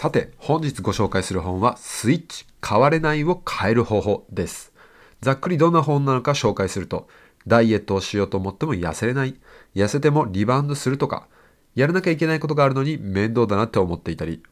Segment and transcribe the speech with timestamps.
[0.00, 4.72] さて、本日ご紹介する本は、スイッチ、変われないを変える方法です。
[5.20, 7.06] ざっくりどんな本なのか紹介すると、
[7.46, 9.38] ダイエットをしようと思っても痩せれない、
[9.74, 11.28] 痩せてもリバウンドするとか、
[11.74, 14.42] やらなきゃいけないことがあるのに面倒だなって思っていたり、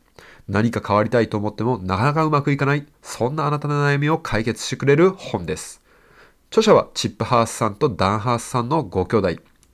[0.48, 5.80] 何か変わりたいと思ってもなかなかうまくいかない、そんなあなたの悩みを解決してくれる本です。
[6.50, 9.28] 著者はチップハースさんとダンハースさんのご兄弟。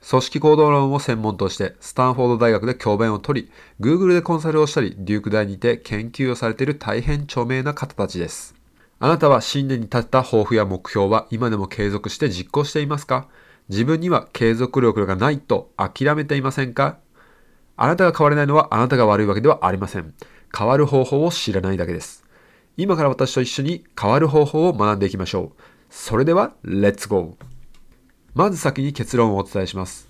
[0.07, 8.53] 組織行動論を専門として、スタンフォード大学で教鞭を取り、Google でコンサルをしたり、デューク大にて研究をされている大変著名な方たちです。
[8.99, 13.27] あなたは新年に立った抱負や目標は今でも継続して実行していますか？
[13.67, 16.99] 自分には継続力がないと諦めていませんか？
[17.75, 20.13] あなたが変われないのはあなたが悪いわけではありません。
[20.55, 22.23] 変わる方法を知らないだけです。
[22.77, 25.61] 今から私と一緒に変わる方法を学んでいきましょう。
[25.89, 27.54] それでは、レッツゴー
[28.35, 30.09] まず先に結論をお伝えします。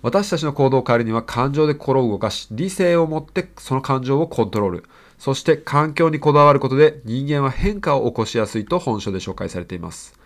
[0.00, 4.84] 私たちの行動を変えるには感情で心を動かし、理性を持ってその感情をコントロール。
[5.18, 10.18] そして環境にこだわることで人間は変化を起こしやすいと本書で紹介されています。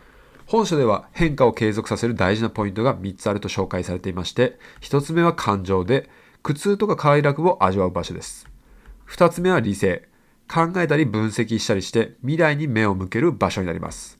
[0.46, 6.08] 本書では変化を継続させる大事なポイントが3つあると紹介されていまして、1つ目は感情で、
[6.44, 8.46] 苦痛とか快楽を味わう場所です。
[9.08, 10.08] 2つ目は理性。
[10.52, 14.18] 考えたり分析したりして未来に目を向ける場所になります。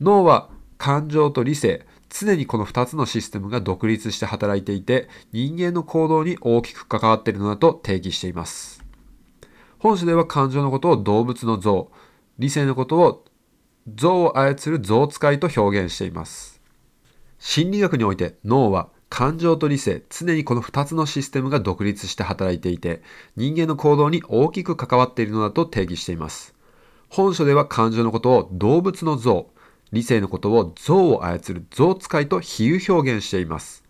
[0.00, 8.84] 脳は感情と理性、常にこの2つのシステムが独立して働いていて、人間の行動に大きく関わっているのだと定義しています。
[9.80, 11.90] 本書では感情のことを動物の像、
[12.38, 13.24] 理性のことを
[13.92, 16.62] 像を操る像使いと表現しています。
[17.40, 23.02] 心理学において脳は感情と理性、常にこの2つのシステムが独立して働いていて、
[23.34, 26.54] 人間の行動に大きく関わっているのだと定義しています。
[27.08, 29.48] 本書では感情のことを動物の像、
[29.94, 33.84] 理性のことを象を操る象使いと比喩表現しています。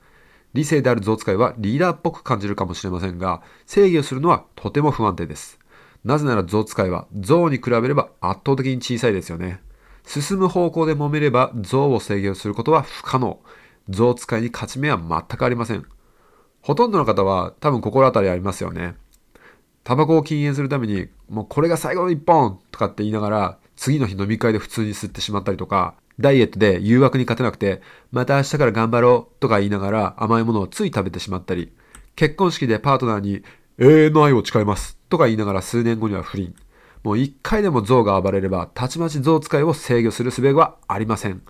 [0.52, 5.58] 理性である象使いはリーダーっぽく感じるかもしれませんが、制御するのはとても不安定です。
[6.04, 9.60] なぜなら象使いは象に比べれば圧倒的に小さいですよね。
[10.06, 13.40] 進む方向で揉めれば象を制御することは不可能。
[13.88, 15.84] 象使いに勝ち目は全くありません。
[16.60, 18.94] ほとんどの方は多分心当たりありますよね。
[19.82, 31.72] タバコを禁煙するために、もうこれが最後の一本とかって言いながら、次の日飲み会で普通に吸ってしまったりとか、ダイエットで誘惑に勝てなくて、また明日から頑張ろうとか言いながら甘いものをつい食べてしまったり、
[32.16, 33.42] 結婚式でパートナーに
[33.78, 36.54] 永遠の愛を誓いますとか言いながら数年後には不倫。
[37.02, 41.42] もう一回でも象が暴れれば、たちまち象使いを制御する術はありません。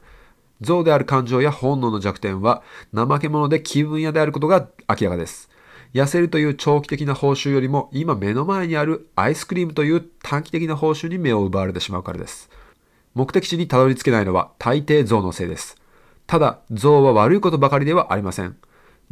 [0.61, 2.63] 象である感情や本能の弱点は、
[2.93, 5.51] 怠け者で気分屋であることが明らかです。
[5.95, 12.51] 痩せるという長期的な報酬よりも、今目の前にあるアイスクリームという短期的な報酬に目を奪われてしまうからです。
[13.15, 15.77] 目的地にたどり着けないのは大抵象のせいです。
[16.27, 18.57] ただ、象は悪いことばかりではありません。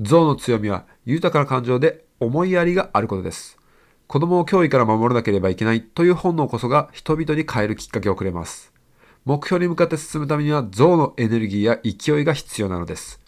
[0.01, 3.59] 象の強みは豊かな感情で思いやりがあることです。
[4.09, 8.73] 子供を脅威から守らなければいけないという本能こそが人々に変えるきっかけをくれます。
[9.25, 13.21] 目標に向かって進むためには象のエネルギーや勢いが必要なのです。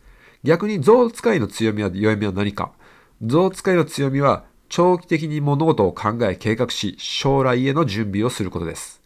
[0.42, 2.72] 逆に象使いの強みや弱みは何か
[3.26, 9.00] 象使いの強みは長期的に物事を考え計画し将来への準備をすることです。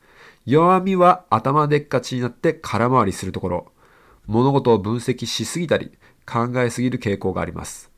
[0.44, 3.72] 弱みは頭でっかちになって空回りするところ。
[4.26, 5.92] 物事を分析しすぎたり
[6.26, 7.92] 考えすぎる傾向があります。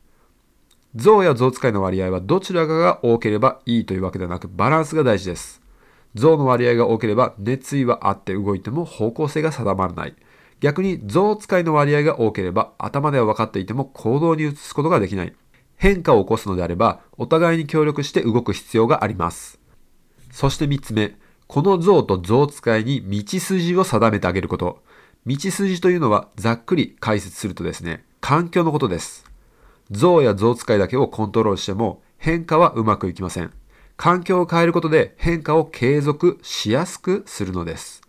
[0.95, 5.59] 象や象使いの割合はどちらかが多ければいいというわけではなくバランスが大事です。
[6.13, 10.15] 象の割合が多ければ熱意はあって動いても方向性が定まらない。
[10.59, 15.33] 逆に象使いの割合が多ければ頭では分かっていても行動に移すことができない。
[15.81, 19.59] 変化を起こすのであればお互いに協力して動く必要があります。
[20.31, 21.15] そして3つ目、
[21.47, 24.83] この像と像使いに道筋を定めてあげること。
[25.25, 29.25] 道筋というのはざっくり解説するとですね、環境のことです。
[29.89, 33.51] 像や像使いだけをコントロールしても変化はうまくいきません。
[33.97, 38.03] 環境を変えることで変化を継続しやすくするのです。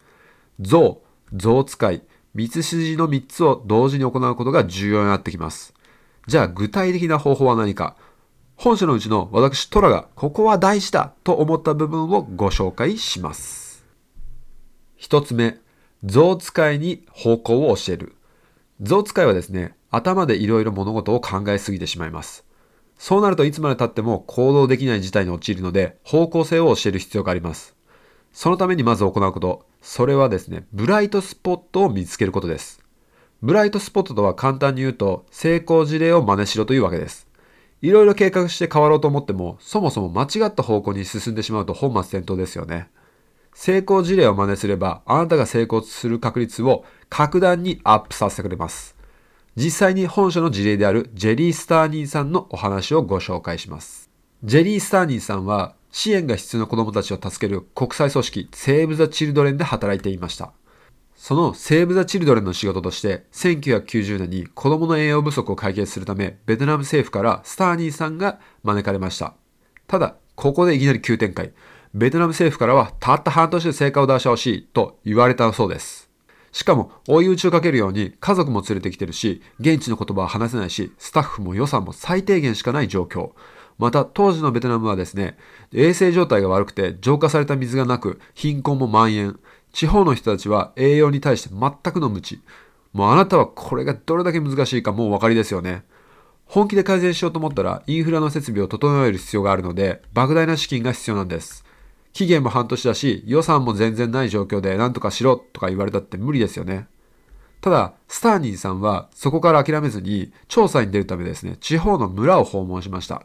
[0.60, 1.00] 像、
[1.33, 2.03] 像使い、
[2.34, 5.72] 道筋の3つを同時に行うことが重要になってきます。
[6.27, 7.97] じゃあ具体的な方法は何か
[8.56, 13.84] 本書のうちの私トラがここは大事だと思った部分をご紹介します。
[14.97, 15.59] 一つ目、
[16.04, 18.15] 象使いに方向を教える。
[18.80, 22.45] 象使いはですね、頭でいろいろ物事を考えすぎてしまいます。
[22.98, 27.75] そうなるといつまで経っても行動できない事態に陥るので方向性を教える必要があります。
[28.33, 32.81] そのためにまず行うこと、それはですね、ブライトスポットを見つけることです。
[33.42, 37.27] ブライトスポットとは簡単に言うと成功事例を真似しろというわけです。
[37.80, 42.89] いろいろ計画して変わろうと思っても、そもそも間違った方向に進んでしまうと本末転倒ですよね。
[43.53, 48.94] 成功事例を真似すれば、あなたが成功する確率を格段にアップさせてくれます。
[49.56, 54.09] 実際に本書の事例であるジェリー・スターニーさんのお話をご紹介します。
[54.44, 60.53] ジェリー・スターニーさんは支援が必要な子供たちを助ける国際組織セーブ・ザ・チルドレンで働いていました。
[61.22, 69.34] そのセーブ・ザ・チルドレンの仕事として、1990年に子供の栄養不足を解決するため、ベトナム政府からスターニーさんが招かれました。
[69.86, 71.53] ただ、ここでいきなり急展開。
[71.95, 76.10] ベトナム政府からは、たった半年で成果を出してほしいと言われたそうです。
[76.51, 83.30] しかも、追い打ちをかけるように家族も連れてきてるし、現地の言葉は話せないし、スタッフも予算も最低限しかない状況。
[83.78, 85.36] また、当時のベトナムはですね、
[85.72, 89.39] 衛生状態が悪くて浄化された水がなく、貧困も蔓延。
[89.72, 92.41] 地方の人たちは栄養に対して全くの無知。
[92.92, 95.84] もうあなたはこれがどれだけ難しいかもうお分かりですよね。
[96.45, 101.65] 本気で改善しようと思ったらインフラの設備を整える必要があるので莫大な資金が必要なんです。
[102.13, 106.86] 期限も半年だし予算も全然ない状況で何とかしろとか言われたって無理ですよね。
[107.63, 113.25] ただ、スターニーさんはそこから諦めずに調査に出るためですね、地方の村を訪問しました。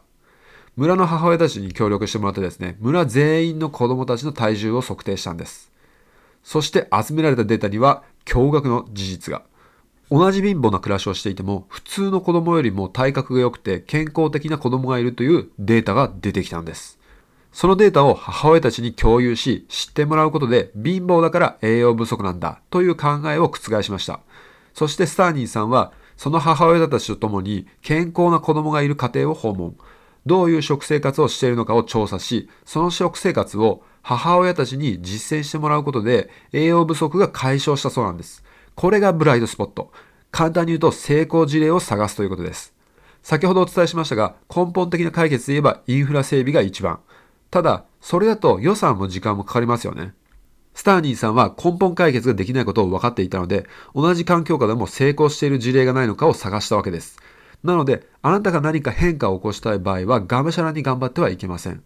[0.76, 5.72] 村の母親たちに協力してもらってですね、村全員の子供たちの体重を測定したんです。
[6.48, 9.42] そして集められたデータには驚愕の事実が。
[10.10, 16.98] 同じ貧乏な暮らしをしていても、普通の子供よりも体格が良くて健康的な子供がいるというデータが出てきたんです。
[17.52, 24.20] そのデータを母親たちに共有し、知ってもらうことで貧乏だから栄養不足なんだという考えを覆しました。
[24.72, 29.76] そしてスターニーさんは、その母親たちと共に健康な子供がいる家庭を訪問。
[30.24, 38.42] どういう食生活をしているのかを調査し、その食生活を母親たちに実践してもらうことで栄養不足が解消したそうなんです。
[38.74, 39.92] これがブライトスポット。
[40.30, 42.72] 簡単に言うと成功事例を探すということです。
[43.22, 47.00] 先ほどお伝えしましたが、根本的な解決で言えばインフラ整備が一番。
[47.50, 50.14] ただ、それだと予算も時間もかかりますよね。
[50.72, 57.18] スターニーさんは根本解決ができないことを分かっていたので、同じ環境下でも成功している事例がないのかを探したわけです。
[57.62, 61.82] なので、あなたが何か変化を起こしたい場合は、がむしゃらに頑張ってはいけません。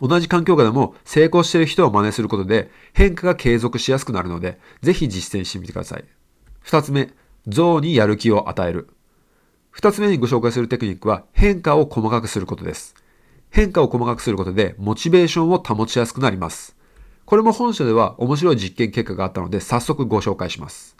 [0.00, 6.04] 同じ環境下でも成功している人を真似することで変化が継続しやすくなるので、ぜひ実践してみてください。
[6.60, 7.10] 二つ目、
[7.46, 8.88] 象にやる気を与える。
[9.70, 12.94] 二つ目にご紹介するテクニックは変化を細かくすることです。
[13.50, 16.76] 変化を細かくすることでモチベーションを保ちやすくなります。
[17.24, 20.96] これも本書では面白い実験結果があったので早速ご紹介します。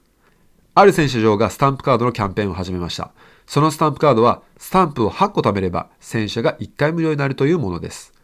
[0.75, 3.13] ある選手場がスタンプカードのキャンペーンを始めました。
[3.47, 8.18] そのスタンプカードはスタンプを8個貯めれば洗車が1回無料になるというものです。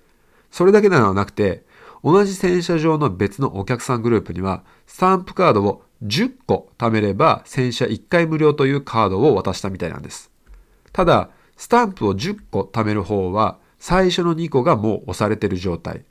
[0.55, 1.65] それだけではなくて、
[2.05, 10.31] 同じ洗車場の別のお客さんグループには、スタンプカードを10個貯めれば洗車1回無料というカードを渡したみたいなんです。
[10.93, 16.05] ただ、スタンプを10個貯める方は、最初の2個がもう押されている状態。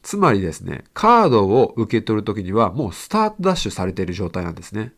[0.00, 4.94] つまりですね、カードを受け取るときにはもうスタートダッシュされている状態なんですね。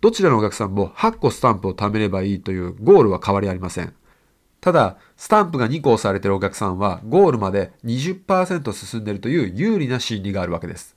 [0.00, 3.94] どちらのお客さんも8個スタンプを貯めればいいというゴールは変わりありません。
[4.60, 10.96] ただ、スタンプが2個押されているお客さんは、ゴールまで20%進んでいるという有利な心理があるわけです。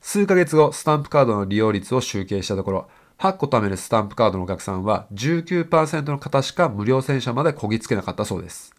[0.00, 2.88] 数ヶ月後、スタンプカードの利用率を集計したところ、
[3.18, 8.72] 8個貯めるスタンプカードのお客さんは19%の方しか無料洗車までこぎつけなかったそうです。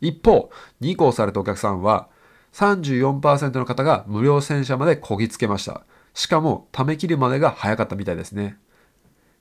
[0.00, 2.08] 一方、2個押されたお客さんは
[2.52, 5.82] 34%の方が無料洗車までこぎつけました。
[6.14, 8.58] しかも、貯め切るまでが早かったみたいですね。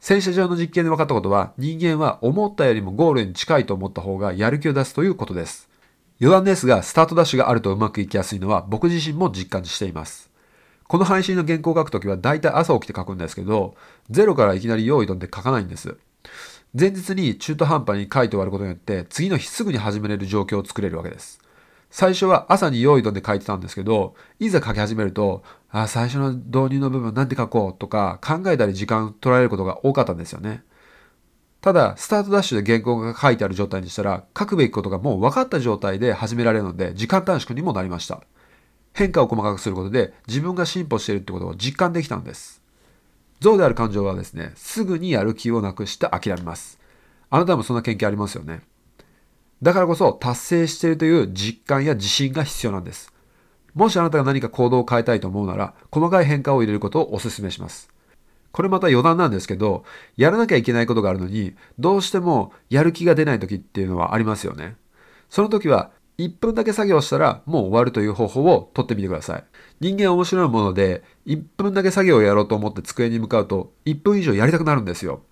[0.02, 5.70] 洗車場の実験で分かったことは、人間は思ったよりもゴールに近いと思った方がやる気を出すということです。
[6.20, 10.32] 余談ですが、スタートダッシュがあるとうまくいきやすいのは僕自身も実感しています。
[10.88, 13.76] この配信の原稿を書くときは大体朝起きて書くんですけど、
[14.10, 15.96] ゼロからいきなり用意どんで書かないんです。
[16.74, 21.40] 前日に中途半端に書いて終わることによって、次の日すぐに始めれる状況を作れるわけです。
[21.92, 30.64] 最初は朝に用意どんで書いてたんですけど、いざ書き始めると、あ最初の導入の部分なんて書こうとか考えたり時間取られることが多かったんですよね。
[31.60, 38.22] ただ、スタートダッシュで原稿が書いてある状態にしたら、書くべきことがもう分かった状態で始められるので、時間短縮にもなりました。
[38.94, 42.62] 変化を細かくすることで、自分が進歩しているってことを実感できたんです。
[43.42, 46.80] 象である感情はですね、すぐにやる気をなくして諦めます。
[47.30, 48.62] あなたもそんな経験ありますよね。
[49.62, 53.14] だからこそ達成しているという実感や自信が必要なんです。
[53.74, 57.90] もしあなたが何か行動を変えたいと思うなら、細かい変化を入れることをお勧めします。
[58.52, 59.86] これまた余談なんですけど、
[60.18, 64.76] やらなきゃいけないことがあるのに、どうしてもやる気が出ない時っていうのはありますよね。
[65.30, 69.44] その時は、1分だけ作業したらもう終わるという方法をとってみてください。
[69.80, 75.24] 人間は面白いもので、1分だけ作業をやろうと思って机に向かうと、1分以上やりたくなるんですよ。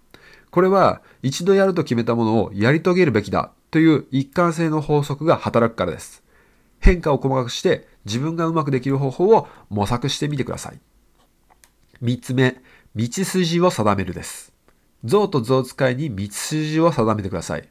[0.51, 6.23] これは、一度やると決めたものをやり遂げるべきだという一貫性の法則が働くからです。
[6.79, 10.79] 変化を細かくして自分がうまくできる方法を模索してみてください。
[12.01, 12.61] 3つ目、
[12.95, 14.53] 道筋を定めるです。
[15.03, 17.69] 象と象使いに道筋を定めてください。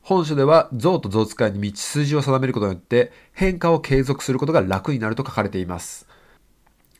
[0.00, 6.06] 本書では像と像使いに道筋を定めることによって変化を継続することが楽になると書かれています。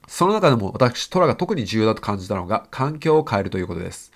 [0.07, 4.13] その中でも私、トラが特に重要だと感じたのが環境を変えるということです。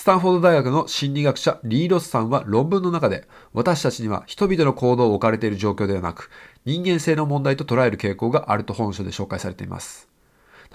[0.00, 6.30] スタンフォード大学の心理学者リーロスさんは論文の中で私たちには人々の行動を置かれている状況ではなく
[6.64, 10.08] 人間性の問題と捉える傾向があると本書で紹介されています。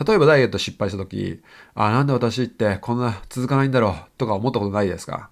[0.08, 1.42] 例えばダイエット失敗した時、
[1.74, 5.32] あ、なんで私ってこんな続かないんだろうとか思ったことないですか？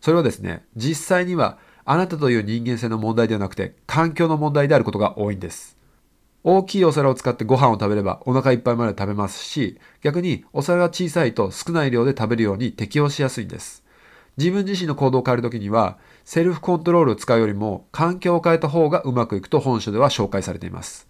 [0.00, 5.78] それはですね、実際にはあなたという人間性の問題ではなくて環境の問題であることが多いんです。
[6.42, 13.84] 大きいお皿を使ってご飯を食べればお腹いっぱいまで食べますし、逆にお皿が小さいと少ない量で食べるように適応しやすいんです。
[14.38, 21.08] 自分自身の行動を変えるときには、セルフコントロールを使うよりも環境を変えた方がうまくいくと本書では紹介されています。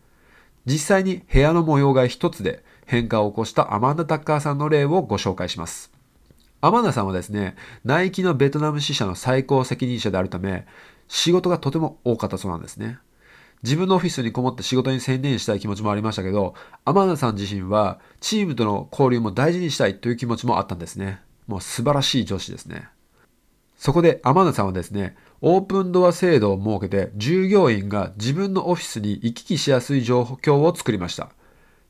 [0.67, 5.93] 実際に部屋の模様替え一つで変化を起こしたアマンダ・タッカーさんの例をご紹介します。
[6.61, 10.67] アマンダさんはですね、ナイキのベトナム支社の最高責任者であるため、
[11.09, 12.99] 仕事がとても多かったそうなんですね。
[13.63, 21.21] 自分のオフィスにこもって仕事に専念したい気持ちもありましたけど、アマンダさん自身はチームとの交流も大事にしたいという気持ちもあったんですね。
[21.47, 22.89] もう素晴らしい上司ですね。
[23.77, 31.31] そこでアマンダさんはですね、オープンドア制度を設けて従業員が自分のオフィスに行き来しやすい状況を作りました。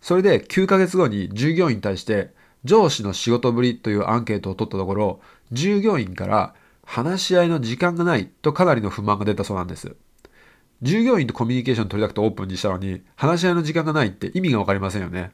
[0.00, 2.32] それで9ヶ月後に従業員に対して
[2.64, 5.20] 上司の仕事ぶりというアンケートを取ったところ、
[5.52, 9.94] 従業員から話し合いの時間がないとかなりの不満が出たそうなんです。
[10.82, 15.32] 従業員とコミュニケーション取りたくてオープンにしたのに、話し合いの時間がないって意味がわかりませんよね。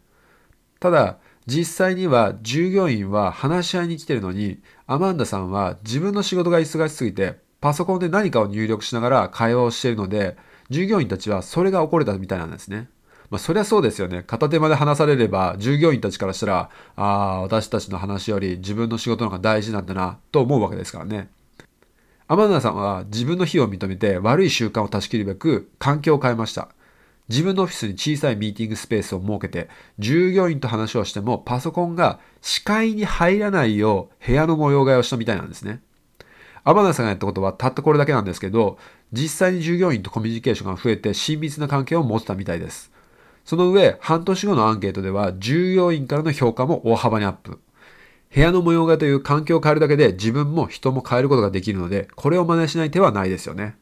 [0.81, 10.37] ただ、実際には従業員は話し合いに来てるのに、アマンダさんは自分の仕事が忙しすぎて、パソコンで何かを入力しながら会話をしているので、
[10.69, 12.89] 従業員たちはそれが起これたみたいなんですね。
[13.31, 14.25] まあ、そりゃそうですよね。
[14.27, 21.29] 片手間で話されれば、従業員たちからしたら、ああ、私たちの話より自分の仕事の方が大事なんだな、と思うわけですからね。
[22.29, 26.69] アマンダさんは自分の非を認めて悪い習慣を断ち切るべく環境を変えました。
[27.29, 29.69] 自分のオフィスに小さいミーティングスペースを設けて、
[30.01, 35.83] 従業員と話をしてもパソコンが視界に入らないよう部屋の模様替えをしたみたいなんですね。
[36.65, 38.77] アマンダさんがやったことはたったこれだけなんですけど、
[39.13, 42.91] 実際に従業員とコミュニケーションが増えて親密な関係を持ってたみたいです。
[43.45, 47.61] その上、半年後のアンケートでは従業員からの評価も大幅にアップ。
[48.35, 53.77] 部屋の模様替えという環境を変えるだけで自分も人も変えることができるので、これを真似しない手はないですよね。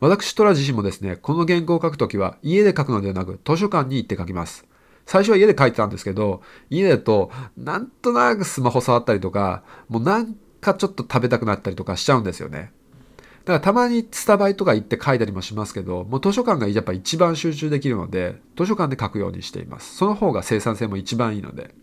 [0.00, 4.66] 私トラ自身もですね、この原稿を書くときは家で書くのではなく図書館に行って書きます。
[5.06, 12.72] 最初は家で書いてたんですけど、家だとなんとなくスマホ触ったりとか、もうなんかちょっと食べたくなったりとかしちゃうんですよね。
[13.44, 19.96] だからたまにスタバイとか行って書いたりもしますけど、もう図書館がやっぱ一番集中できるので、図書館で書くようにしています。
[19.96, 21.74] その方が生産性も一番いいので。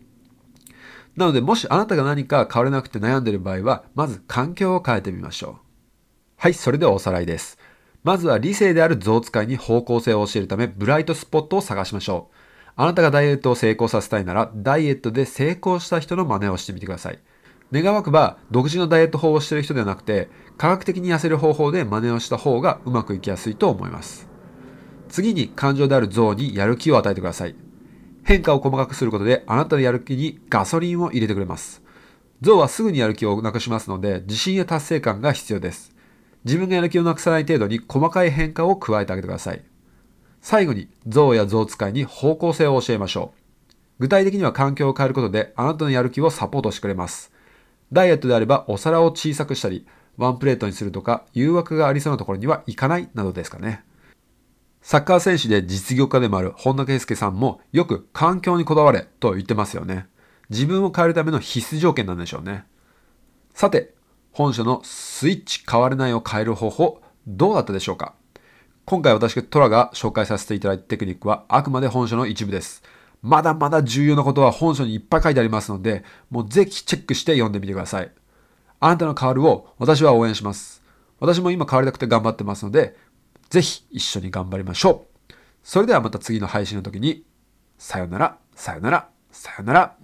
[1.16, 5.54] なので、もしあなたが何か変われなくて悩んでいる場合は、まず環境を変えてみましょう。
[6.36, 7.58] はい、それではおさらいです。
[8.02, 12.34] まずは理性である象使いに方向性を教えるため、ブライトスポットを探しましょう。
[12.76, 17.18] あなたがダイエットを成功させたいなら、ダイエットで成功した人の真似をしてみてください。
[17.72, 24.28] 願わくば、独自のダイエット法をしている人ではなくて、科学的に痩せる方法で真似をした方がうまくいきやすいと思います。
[25.08, 27.69] 次に感情である象にやる気を与えてください。
[28.24, 31.82] 変化を細かくすることであなたのやる気にガソリンを入れてくれます。
[32.40, 35.94] 象はすぐにやる気をなくしますので自信や達成感が必要です。
[36.44, 39.62] 自分がやる気をなくさない程度に細かい変化を加えてあげてください。
[40.40, 43.40] 最後に象や象使いに方向性を教えましょう。
[44.00, 47.30] 具体的には環境を変えることであなたのやる気をサポートしてくれます。
[47.92, 49.86] ダイエットであればお皿を小さくしたり、
[50.16, 53.84] ワンプレートにするとか誘惑がありそうなところには行かないなどですかね。
[54.82, 60.06] サッカー選手で実業家でもある本田圭佑さんもよく環境にこだわれと言ってますよね。
[60.48, 62.64] 自分を変えるための必須条件なんでしょうね。
[63.54, 63.94] さて、
[64.32, 68.14] 本書のスイッチ変われないを変える方法、どうだったでしょうか
[68.86, 72.82] 今回私トラが紹介させていただいたテクニックはあくまで本書の一部です。
[73.22, 78.10] まだまだ重要なことは本書にいっぱい書いてありますので、もうぜひチェックして読んでみてください。
[78.80, 80.82] あなたの変わるを私は応援します。
[81.20, 82.96] 私も今変わりたくて頑張ってますので、
[83.50, 85.34] ぜひ一緒に頑張りましょう。
[85.62, 87.24] それではまた次の配信の時に、
[87.76, 89.99] さよなら、さよなら、さよなら。